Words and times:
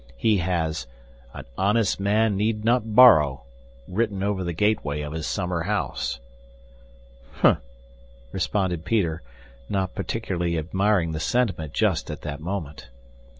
He 0.17 0.37
has 0.37 0.87
'An 1.31 1.45
honest 1.59 1.99
man 1.99 2.35
need 2.35 2.65
not 2.65 2.95
borrow' 2.95 3.43
written 3.87 4.23
over 4.23 4.43
the 4.43 4.51
gateway 4.51 5.01
of 5.01 5.13
his 5.13 5.27
summer 5.27 5.61
house." 5.61 6.19
"Humph!" 7.33 7.59
responded 8.31 8.83
Peter, 8.83 9.21
not 9.69 9.93
particularly 9.93 10.57
admiring 10.57 11.11
the 11.11 11.19
sentiment 11.19 11.75
just 11.75 12.09
at 12.09 12.21
that 12.21 12.39
moment. 12.39 12.89